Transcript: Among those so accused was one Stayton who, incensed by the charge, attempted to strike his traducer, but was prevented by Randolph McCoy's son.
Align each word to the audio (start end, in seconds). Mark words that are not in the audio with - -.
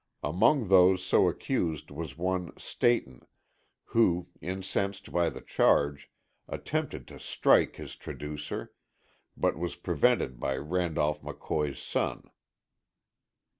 Among 0.23 0.67
those 0.67 1.03
so 1.03 1.27
accused 1.29 1.91
was 1.91 2.17
one 2.17 2.57
Stayton 2.57 3.21
who, 3.83 4.29
incensed 4.41 5.11
by 5.11 5.29
the 5.29 5.41
charge, 5.41 6.09
attempted 6.49 7.07
to 7.09 7.19
strike 7.19 7.75
his 7.75 7.95
traducer, 7.95 8.73
but 9.37 9.59
was 9.59 9.75
prevented 9.75 10.39
by 10.39 10.57
Randolph 10.57 11.21
McCoy's 11.21 11.77
son. 11.79 12.31